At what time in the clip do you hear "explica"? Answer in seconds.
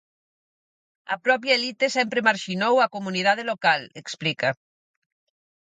4.01-4.49